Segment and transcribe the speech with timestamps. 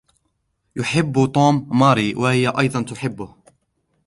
[0.75, 3.35] يحب "توم" "ماري" و هي أيضا تحبه